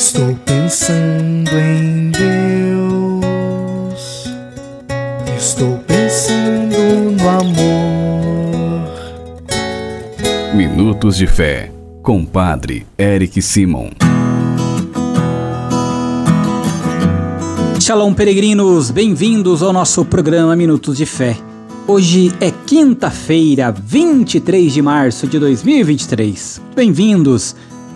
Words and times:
Estou 0.00 0.34
pensando 0.46 1.50
em 1.58 2.10
Deus. 2.10 3.20
Estou 5.36 5.76
pensando 5.86 6.74
no 7.20 7.28
amor. 7.28 8.88
Minutos 10.54 11.18
de 11.18 11.26
Fé, 11.26 11.70
com 12.02 12.24
Padre 12.24 12.86
Eric 12.98 13.42
Simon. 13.42 13.90
Shalom, 17.78 18.14
peregrinos, 18.14 18.90
bem-vindos 18.90 19.62
ao 19.62 19.70
nosso 19.70 20.06
programa 20.06 20.56
Minutos 20.56 20.96
de 20.96 21.04
Fé. 21.04 21.36
Hoje 21.86 22.32
é 22.40 22.50
quinta-feira, 22.50 23.70
23 23.70 24.72
de 24.72 24.80
março 24.80 25.26
de 25.26 25.38
2023. 25.38 26.62
Bem-vindos! 26.74 27.54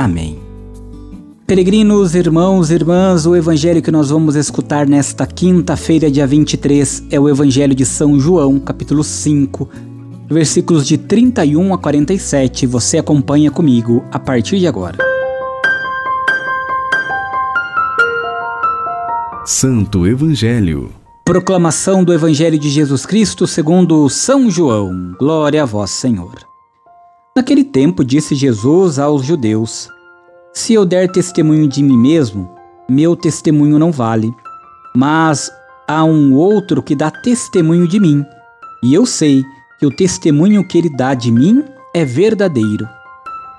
Amém. 0.00 0.38
Peregrinos, 1.46 2.14
irmãos 2.14 2.70
e 2.70 2.74
irmãs, 2.74 3.26
o 3.26 3.36
evangelho 3.36 3.82
que 3.82 3.90
nós 3.90 4.08
vamos 4.08 4.34
escutar 4.34 4.88
nesta 4.88 5.26
quinta-feira, 5.26 6.10
dia 6.10 6.26
23, 6.26 7.04
é 7.10 7.20
o 7.20 7.28
evangelho 7.28 7.74
de 7.74 7.84
São 7.84 8.18
João, 8.18 8.58
capítulo 8.58 9.04
5, 9.04 9.68
versículos 10.26 10.86
de 10.86 10.96
31 10.96 11.74
a 11.74 11.76
47. 11.76 12.66
Você 12.66 12.96
acompanha 12.96 13.50
comigo 13.50 14.02
a 14.10 14.18
partir 14.18 14.58
de 14.58 14.66
agora. 14.66 14.96
Santo 19.44 20.06
Evangelho. 20.06 20.88
Proclamação 21.26 22.02
do 22.02 22.14
Evangelho 22.14 22.58
de 22.58 22.70
Jesus 22.70 23.04
Cristo 23.04 23.46
segundo 23.46 24.08
São 24.08 24.50
João. 24.50 25.14
Glória 25.18 25.62
a 25.62 25.66
vós, 25.66 25.90
Senhor. 25.90 26.49
Naquele 27.36 27.62
tempo 27.62 28.04
disse 28.04 28.34
Jesus 28.34 28.98
aos 28.98 29.24
judeus: 29.24 29.88
Se 30.52 30.74
eu 30.74 30.84
der 30.84 31.10
testemunho 31.10 31.68
de 31.68 31.80
mim 31.80 31.96
mesmo, 31.96 32.50
meu 32.88 33.14
testemunho 33.14 33.78
não 33.78 33.92
vale. 33.92 34.34
Mas 34.96 35.48
há 35.86 36.02
um 36.02 36.34
outro 36.34 36.82
que 36.82 36.96
dá 36.96 37.08
testemunho 37.08 37.86
de 37.86 38.00
mim, 38.00 38.26
e 38.82 38.92
eu 38.92 39.06
sei 39.06 39.44
que 39.78 39.86
o 39.86 39.94
testemunho 39.94 40.66
que 40.66 40.76
ele 40.76 40.90
dá 40.90 41.14
de 41.14 41.30
mim 41.30 41.64
é 41.94 42.04
verdadeiro. 42.04 42.88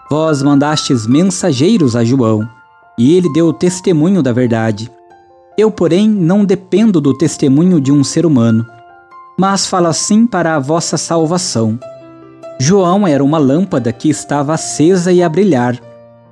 Vós 0.09 0.43
mandastes 0.43 1.07
mensageiros 1.07 1.95
a 1.95 2.03
João, 2.03 2.45
e 2.99 3.15
ele 3.15 3.31
deu 3.31 3.53
testemunho 3.53 4.21
da 4.21 4.33
verdade. 4.33 4.91
Eu, 5.57 5.71
porém, 5.71 6.09
não 6.09 6.43
dependo 6.43 6.99
do 6.99 7.17
testemunho 7.17 7.79
de 7.79 7.89
um 7.89 8.03
ser 8.03 8.25
humano, 8.25 8.65
mas 9.39 9.65
falo 9.65 9.87
assim 9.87 10.27
para 10.27 10.57
a 10.57 10.59
vossa 10.59 10.97
salvação 10.97 11.79
João 12.63 13.07
era 13.07 13.23
uma 13.23 13.39
lâmpada 13.39 13.91
que 13.91 14.07
estava 14.07 14.53
acesa 14.53 15.11
e 15.11 15.23
a 15.23 15.27
brilhar, 15.27 15.81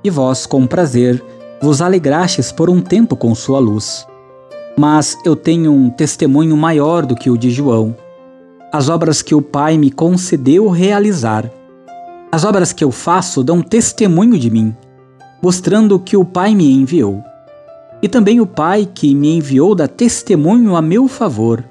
e 0.04 0.08
vós, 0.08 0.46
com 0.46 0.64
prazer, 0.64 1.20
vos 1.60 1.82
alegrastes 1.82 2.52
por 2.52 2.70
um 2.70 2.80
tempo 2.80 3.16
com 3.16 3.34
sua 3.34 3.58
luz. 3.58 4.06
Mas 4.78 5.18
eu 5.24 5.34
tenho 5.34 5.72
um 5.72 5.90
testemunho 5.90 6.56
maior 6.56 7.04
do 7.04 7.16
que 7.16 7.28
o 7.28 7.36
de 7.36 7.50
João. 7.50 7.96
As 8.72 8.88
obras 8.88 9.22
que 9.22 9.34
o 9.34 9.42
Pai 9.42 9.76
me 9.76 9.90
concedeu 9.90 10.68
realizar. 10.68 11.50
As 12.30 12.44
obras 12.44 12.72
que 12.72 12.84
eu 12.84 12.92
faço 12.92 13.42
dão 13.42 13.60
testemunho 13.60 14.38
de 14.38 14.52
mim, 14.52 14.72
mostrando 15.42 15.98
que 15.98 16.16
o 16.16 16.24
Pai 16.24 16.54
me 16.54 16.72
enviou. 16.72 17.24
E 18.00 18.08
também 18.08 18.40
o 18.40 18.46
Pai 18.46 18.88
que 18.94 19.16
me 19.16 19.36
enviou 19.36 19.74
dá 19.74 19.88
testemunho 19.88 20.76
a 20.76 20.80
meu 20.80 21.08
favor. 21.08 21.64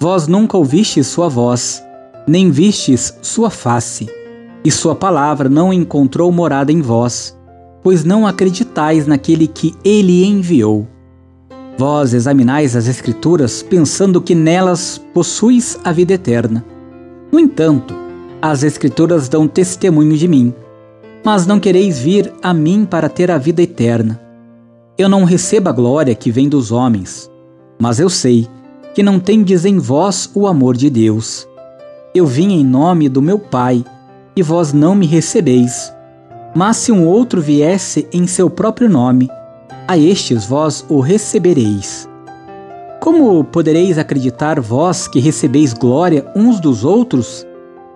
Vós 0.00 0.26
nunca 0.26 0.56
ouvistes 0.56 1.06
sua 1.08 1.28
voz, 1.28 1.85
nem 2.26 2.50
vistes 2.50 3.16
sua 3.22 3.50
face, 3.50 4.08
e 4.64 4.70
sua 4.70 4.94
palavra 4.94 5.48
não 5.48 5.72
encontrou 5.72 6.32
morada 6.32 6.72
em 6.72 6.80
vós, 6.80 7.36
pois 7.82 8.04
não 8.04 8.26
acreditais 8.26 9.06
naquele 9.06 9.46
que 9.46 9.74
ele 9.84 10.24
enviou. 10.24 10.88
Vós 11.78 12.14
examinais 12.14 12.74
as 12.74 12.88
Escrituras 12.88 13.62
pensando 13.62 14.20
que 14.20 14.34
nelas 14.34 15.00
possuis 15.12 15.78
a 15.84 15.92
vida 15.92 16.14
eterna. 16.14 16.64
No 17.30 17.38
entanto, 17.38 17.94
as 18.40 18.62
Escrituras 18.62 19.28
dão 19.28 19.46
testemunho 19.46 20.16
de 20.16 20.26
mim, 20.26 20.54
mas 21.24 21.46
não 21.46 21.60
quereis 21.60 21.98
vir 21.98 22.32
a 22.42 22.54
mim 22.54 22.86
para 22.88 23.08
ter 23.08 23.30
a 23.30 23.38
vida 23.38 23.62
eterna. 23.62 24.20
Eu 24.96 25.08
não 25.08 25.24
recebo 25.24 25.68
a 25.68 25.72
glória 25.72 26.14
que 26.14 26.30
vem 26.30 26.48
dos 26.48 26.72
homens, 26.72 27.30
mas 27.78 28.00
eu 28.00 28.08
sei 28.08 28.48
que 28.94 29.02
não 29.02 29.20
tendes 29.20 29.66
em 29.66 29.78
vós 29.78 30.30
o 30.34 30.46
amor 30.46 30.76
de 30.76 30.88
Deus. 30.88 31.46
Eu 32.16 32.24
vim 32.24 32.54
em 32.54 32.64
nome 32.64 33.10
do 33.10 33.20
meu 33.20 33.38
Pai, 33.38 33.84
e 34.34 34.42
vós 34.42 34.72
não 34.72 34.94
me 34.94 35.04
recebeis. 35.04 35.92
Mas 36.54 36.78
se 36.78 36.90
um 36.90 37.06
outro 37.06 37.42
viesse 37.42 38.08
em 38.10 38.26
seu 38.26 38.48
próprio 38.48 38.88
nome, 38.88 39.28
a 39.86 39.98
estes 39.98 40.46
vós 40.46 40.82
o 40.88 41.00
recebereis. 41.00 42.08
Como 43.02 43.44
podereis 43.44 43.98
acreditar 43.98 44.58
vós 44.62 45.06
que 45.06 45.20
recebeis 45.20 45.74
glória 45.74 46.24
uns 46.34 46.58
dos 46.58 46.84
outros, 46.84 47.46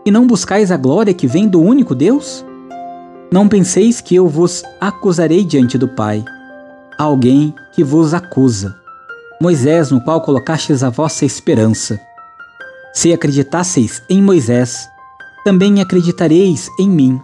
e 0.05 0.11
não 0.11 0.27
buscais 0.27 0.71
a 0.71 0.77
glória 0.77 1.15
que 1.15 1.27
vem 1.27 1.49
do 1.49 1.63
único 1.63 1.95
Deus? 1.95 2.45
Não 3.33 3.49
penseis 3.49 4.03
que 4.03 4.17
eu 4.17 4.29
vos 4.29 4.63
acusarei 4.79 5.45
diante 5.45 5.79
do 5.79 5.89
Pai. 5.89 6.23
Há 6.99 7.05
alguém 7.05 7.55
que 7.73 7.83
vos 7.83 8.13
acusa, 8.13 8.77
Moisés, 9.41 9.91
no 9.91 9.99
qual 10.05 10.21
colocastes 10.21 10.83
a 10.83 10.91
vossa 10.91 11.25
esperança. 11.25 11.99
Se 12.93 13.13
acreditasseis 13.13 14.03
em 14.11 14.21
Moisés, 14.23 14.89
também 15.45 15.81
acreditareis 15.81 16.69
em 16.79 16.89
mim, 16.89 17.21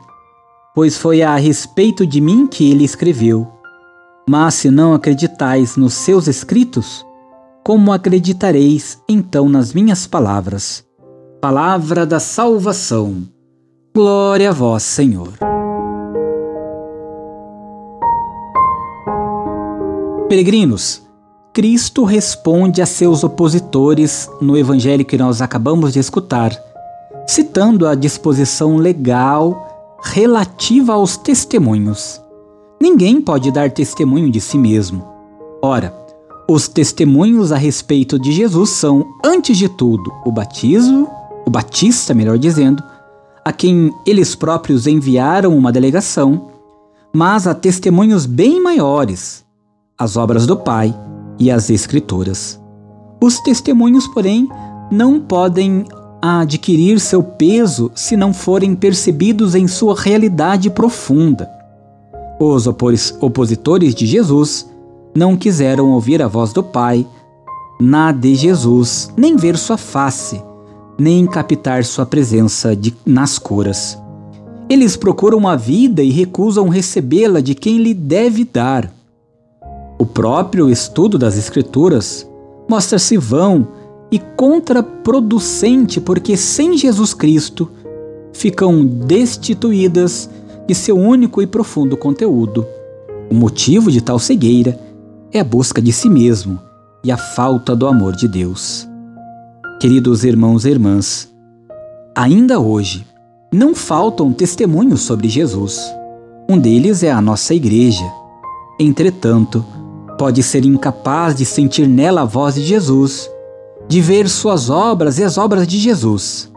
pois 0.75 0.97
foi 0.97 1.23
a 1.23 1.37
respeito 1.37 2.07
de 2.07 2.21
mim 2.21 2.47
que 2.47 2.71
ele 2.71 2.85
escreveu. 2.85 3.51
Mas 4.29 4.55
se 4.55 4.71
não 4.71 4.95
acreditais 4.95 5.77
nos 5.77 5.95
seus 5.95 6.27
escritos, 6.27 7.05
como 7.65 7.93
acreditareis 7.93 9.01
então 9.09 9.49
nas 9.49 9.73
minhas 9.73 10.07
palavras? 10.07 10.85
Palavra 11.41 12.07
da 12.07 12.21
salvação. 12.21 13.23
Glória 13.95 14.51
a 14.51 14.53
vós, 14.53 14.83
Senhor. 14.83 15.33
Peregrinos, 20.29 21.06
Cristo 21.57 22.05
responde 22.05 22.83
a 22.83 22.87
seus 22.87 23.25
opositores 23.25 24.29
no 24.43 24.59
evangelho 24.59 25.07
que 25.07 25.17
nós 25.17 25.41
acabamos 25.41 25.95
de 25.95 25.99
escutar, 25.99 26.55
citando 27.27 27.89
a 27.89 27.95
disposição 27.95 28.77
legal 28.77 29.97
relativa 30.03 30.93
aos 30.93 31.17
testemunhos. 31.17 32.21
Ninguém 32.79 33.23
pode 33.23 33.51
dar 33.51 33.71
testemunho 33.71 34.31
de 34.31 34.39
si 34.39 34.59
mesmo. 34.59 35.03
Ora, 35.63 35.97
os 36.47 36.69
testemunhos 36.69 37.51
a 37.51 37.57
respeito 37.57 38.19
de 38.19 38.33
Jesus 38.33 38.69
são, 38.69 39.07
antes 39.25 39.57
de 39.57 39.67
tudo, 39.67 40.13
o 40.27 40.31
batismo, 40.31 41.09
o 41.47 41.51
batista, 41.51 42.13
melhor 42.13 42.37
dizendo, 42.37 42.85
a 43.43 43.51
quem 43.51 43.91
eles 44.05 44.35
próprios 44.35 44.87
enviaram 44.87 45.57
uma 45.57 45.73
delegação, 45.73 46.49
mas 47.15 47.47
há 47.47 47.55
testemunhos 47.55 48.27
bem 48.27 48.63
maiores, 48.63 49.43
as 49.97 50.19
obras 50.19 50.47
do 50.47 50.55
Pai 50.55 50.95
e 51.39 51.51
as 51.51 51.71
Escrituras. 51.71 52.61
Os 53.21 53.41
testemunhos, 53.41 54.07
porém, 54.09 54.49
não 54.91 55.21
podem 55.21 55.85
adquirir 56.21 57.01
seu 57.01 57.23
peso 57.23 57.91
se 57.95 58.17
não 58.17 58.33
forem 58.33 58.75
percebidos 58.75 59.55
em 59.55 59.67
sua 59.67 59.95
realidade 59.95 60.71
profunda. 60.71 61.49
Os 62.39 62.67
opositores 62.67 63.95
de 63.95 64.07
Jesus 64.07 64.69
não 65.15 65.37
quiseram 65.37 65.93
ouvir 65.93 66.21
a 66.21 66.29
voz 66.29 66.53
do 66.53 66.63
Pai, 66.63 67.07
na 67.81 68.13
de 68.13 68.35
Jesus, 68.35 69.11
nem 69.17 69.37
ver 69.37 69.57
sua 69.57 69.77
face, 69.79 70.43
nem 70.99 71.27
captar 71.27 71.85
sua 71.85 72.05
presença 72.05 72.77
de, 72.77 72.95
nas 73.05 73.39
curas. 73.39 73.99
Eles 74.69 74.97
procuram 74.97 75.47
a 75.47 75.57
vida 75.57 76.03
e 76.03 76.11
recusam 76.11 76.69
recebê-la 76.69 77.41
de 77.41 77.55
quem 77.55 77.79
lhe 77.79 77.95
deve 77.95 78.45
dar. 78.45 78.93
O 79.99 80.05
próprio 80.05 80.69
estudo 80.69 81.17
das 81.19 81.39
Escrituras 81.39 82.29
mostra-se 82.69 83.17
vão 83.17 83.69
e 84.11 84.19
contraproducente 84.19 86.01
porque 86.01 86.37
sem 86.37 86.77
Jesus 86.77 87.15
Cristo 87.15 87.71
ficam 88.33 88.85
destituídas 88.85 90.29
de 90.67 90.75
seu 90.75 90.97
único 90.97 91.41
e 91.41 91.47
profundo 91.47 91.97
conteúdo. 91.97 92.67
O 93.31 93.35
motivo 93.35 93.91
de 93.91 94.01
tal 94.01 94.19
cegueira 94.19 94.79
é 95.33 95.41
a 95.41 95.45
busca 95.45 95.81
de 95.81 95.93
si 95.93 96.09
mesmo 96.09 96.61
e 97.03 97.11
a 97.11 97.17
falta 97.17 97.75
do 97.75 97.87
amor 97.87 98.15
de 98.15 98.29
Deus. 98.29 98.87
Queridos 99.81 100.25
irmãos 100.25 100.65
e 100.65 100.71
irmãs, 100.71 101.33
ainda 102.15 102.61
hoje 102.61 103.07
não 103.53 103.75
faltam 103.75 104.33
testemunhos 104.33 105.01
sobre 105.01 105.29
Jesus. 105.29 105.81
Um 106.49 106.59
deles 106.59 107.03
é 107.03 107.11
a 107.11 107.21
nossa 107.21 107.55
igreja. 107.55 108.05
Entretanto, 108.79 109.65
pode 110.19 110.43
ser 110.43 110.65
incapaz 110.65 111.35
de 111.35 111.45
sentir 111.45 111.87
nela 111.87 112.23
a 112.23 112.25
voz 112.25 112.55
de 112.55 112.63
Jesus, 112.63 113.31
de 113.89 114.01
ver 114.01 114.29
suas 114.29 114.71
obras 114.71 115.19
e 115.19 115.25
as 115.25 115.39
obras 115.39 115.67
de 115.67 115.79
Jesus. 115.79 116.51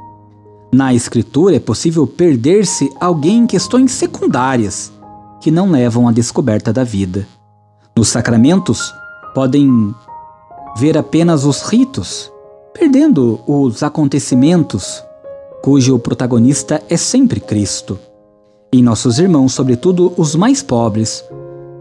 Na 0.72 0.94
Escritura 0.94 1.56
é 1.56 1.60
possível 1.60 2.06
perder-se 2.06 2.90
alguém 3.00 3.40
em 3.40 3.48
questões 3.48 3.92
secundárias 3.92 4.92
que 5.42 5.50
não 5.50 5.72
levam 5.72 6.08
à 6.08 6.12
descoberta 6.12 6.72
da 6.72 6.84
vida. 6.84 7.28
Nos 7.96 8.10
sacramentos, 8.10 8.94
podem 9.34 9.94
ver 10.78 10.98
apenas 10.98 11.44
os 11.44 11.62
ritos, 11.64 12.32
perdendo 12.74 13.40
os 13.48 13.84
acontecimentos 13.84 15.04
cujo 15.62 16.00
protagonista 16.00 16.82
é 16.90 16.96
sempre 16.96 17.40
Cristo. 17.40 18.00
Em 18.72 18.82
nossos 18.82 19.20
irmãos, 19.20 19.54
sobretudo 19.54 20.14
os 20.16 20.36
mais 20.36 20.62
pobres, 20.62 21.24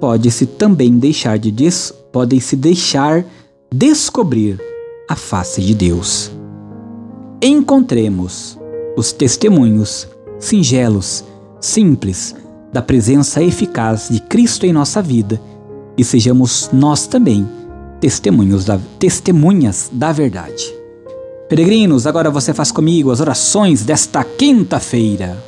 pode-se 0.01 0.47
também 0.47 0.99
deixar 0.99 1.39
de 1.39 1.51
des 1.51 1.93
podem 2.13 2.41
se 2.41 2.57
deixar 2.57 3.25
descobrir 3.73 4.61
a 5.09 5.15
face 5.15 5.61
de 5.61 5.75
Deus. 5.75 6.31
Encontremos 7.43 8.59
os 8.97 9.13
testemunhos 9.13 10.09
singelos, 10.39 11.25
simples, 11.61 12.35
da 12.73 12.83
presença 12.83 13.43
eficaz 13.43 14.09
de 14.11 14.21
Cristo 14.21 14.67
em 14.67 14.73
nossa 14.73 15.01
vida 15.01 15.41
e 15.97 16.05
sejamos 16.05 16.71
nós 16.73 17.07
também 17.07 17.49
testemunhos 18.01 18.65
da, 18.65 18.79
testemunhas 18.99 19.91
da 19.93 20.13
verdade. 20.13 20.75
Peregrinos, 21.49 22.07
agora 22.07 22.31
você 22.31 22.53
faz 22.53 22.71
comigo 22.71 23.11
as 23.11 23.21
orações 23.21 23.83
desta 23.83 24.23
quinta-feira. 24.23 25.48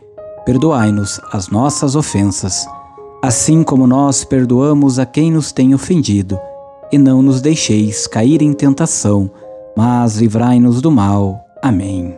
perdoai-nos 0.45 1.19
as 1.31 1.49
nossas 1.49 1.95
ofensas, 1.95 2.65
assim 3.21 3.63
como 3.63 3.85
nós 3.85 4.23
perdoamos 4.23 4.97
a 4.99 5.05
quem 5.05 5.31
nos 5.31 5.51
tem 5.51 5.73
ofendido, 5.73 6.39
e 6.91 6.97
não 6.97 7.21
nos 7.21 7.41
deixeis 7.41 8.07
cair 8.07 8.41
em 8.41 8.53
tentação, 8.53 9.29
mas 9.77 10.17
livrai-nos 10.17 10.81
do 10.81 10.91
mal. 10.91 11.45
Amém. 11.61 12.17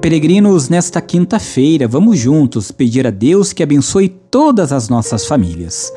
Peregrinos, 0.00 0.68
nesta 0.68 1.00
quinta-feira, 1.00 1.88
vamos 1.88 2.18
juntos 2.18 2.70
pedir 2.70 3.06
a 3.06 3.10
Deus 3.10 3.52
que 3.52 3.62
abençoe 3.62 4.08
todas 4.08 4.72
as 4.72 4.88
nossas 4.88 5.26
famílias. 5.26 5.90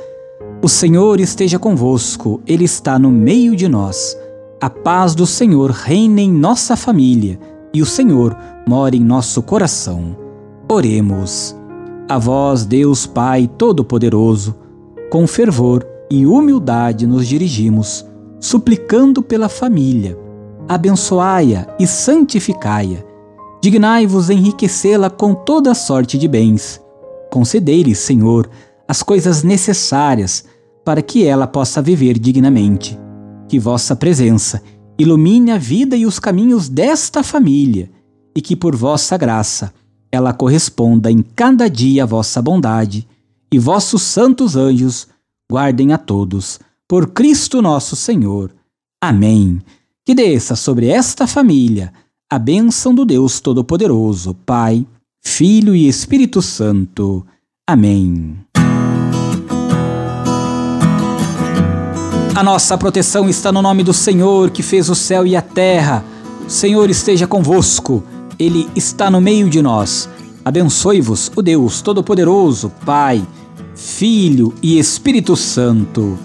O 0.62 0.70
Senhor 0.70 1.20
esteja 1.20 1.60
convosco, 1.60 2.42
Ele 2.48 2.64
está 2.64 2.98
no 2.98 3.12
meio 3.12 3.56
de 3.56 3.68
nós. 3.68 4.18
A 4.62 4.70
paz 4.70 5.14
do 5.16 5.26
Senhor 5.26 5.72
reine 5.72 6.22
em 6.22 6.32
nossa 6.32 6.76
família 6.76 7.40
e 7.74 7.82
o 7.82 7.86
Senhor 7.86 8.36
mora 8.68 8.96
em 8.96 9.04
nosso 9.04 9.42
coração. 9.42 10.29
Oremos. 10.71 11.56
A 12.07 12.18
vós, 12.18 12.66
Deus 12.66 13.06
Pai 13.06 13.50
Todo-Poderoso, 13.57 14.56
com 15.10 15.25
fervor 15.27 15.86
e 16.10 16.25
humildade 16.25 17.06
nos 17.06 17.27
dirigimos, 17.27 18.06
suplicando 18.39 19.21
pela 19.21 19.50
família. 19.50 20.18
Abençoai-a 20.68 21.68
e 21.80 21.88
santificai-a 21.88 23.10
Dignai-vos 23.62 24.30
enriquecê-la 24.30 25.10
com 25.10 25.33
toda 25.33 25.74
sorte 25.74 26.18
de 26.18 26.30
bens. 26.30 26.80
Concedei-lhe, 27.30 27.94
Senhor, 27.94 28.50
as 28.88 29.04
coisas 29.04 29.44
necessárias 29.44 30.45
para 30.86 31.01
que 31.01 31.25
ela 31.25 31.45
possa 31.45 31.81
viver 31.81 32.18
dignamente. 32.18 32.98
Que 33.50 33.60
vossa 33.60 33.98
presença 33.98 34.62
ilumine 34.98 35.51
a 35.51 35.58
vida 35.58 35.98
e 35.98 36.05
os 36.05 36.20
caminhos 36.20 36.70
desta 36.70 37.22
família, 37.22 37.91
e 38.34 38.41
que 38.41 38.55
por 38.55 38.75
vossa 38.75 39.17
graça 39.17 39.74
ela 40.12 40.34
corresponda 40.34 41.12
em 41.12 41.22
cada 41.22 41.70
dia 41.70 42.04
à 42.04 42.06
vossa 42.06 42.42
bondade, 42.42 43.08
e 43.51 43.58
vossos 43.58 44.01
santos 44.01 44.56
anjos 44.56 45.08
guardem 45.51 45.94
a 45.94 45.98
todos. 45.98 46.60
Por 46.88 47.08
Cristo 47.08 47.62
nosso 47.62 47.96
Senhor. 47.96 48.51
Amém. 49.01 49.62
Que 50.06 50.13
desça 50.13 50.56
sobre 50.56 50.88
esta 50.88 51.28
família 51.28 51.94
a 52.32 52.38
bênção 52.38 52.94
do 52.94 53.06
Deus 53.06 53.39
Todo-Poderoso, 53.39 54.36
Pai, 54.46 54.86
Filho 55.20 55.75
e 55.75 55.88
Espírito 55.88 56.42
Santo. 56.42 57.25
Amém. 57.68 58.38
A 62.36 62.44
nossa 62.44 62.78
proteção 62.78 63.28
está 63.28 63.51
no 63.51 63.62
nome 63.62 63.84
do 63.84 63.94
Senhor 63.94 64.51
que 64.51 64.63
fez 64.63 64.89
o 64.89 64.96
céu 64.96 65.25
e 65.28 65.36
a 65.36 65.42
terra. 65.42 66.06
O 66.46 66.50
Senhor 66.50 66.89
esteja 66.89 67.28
convosco, 67.28 68.04
ele 68.39 68.69
está 68.74 69.12
no 69.12 69.19
meio 69.19 69.50
de 69.50 69.62
nós. 69.62 70.08
Abençoe-vos 70.46 71.29
o 71.36 71.41
Deus 71.41 71.81
Todo-Poderoso, 71.81 72.72
Pai, 72.86 73.22
Filho 73.75 74.53
e 74.63 74.79
Espírito 74.79 75.36
Santo. 75.36 76.17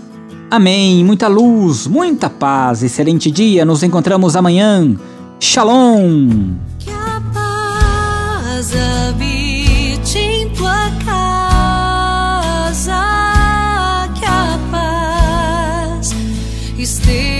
Amém. 0.48 1.04
Muita 1.04 1.26
luz, 1.26 1.88
muita 1.88 2.30
paz. 2.30 2.84
Excelente 2.84 3.32
dia. 3.32 3.64
Nos 3.64 3.82
encontramos 3.82 4.36
amanhã. 4.36 4.94
Shalom. 5.40 6.54
Que 6.78 6.90
a 6.90 7.20
paz 7.34 8.72
habite 9.08 10.18
em 10.18 10.48
tua 10.50 10.90
casa. 11.04 12.92
Que 14.14 14.24
a 14.24 14.58
paz 14.70 16.14
esteja 16.78 17.33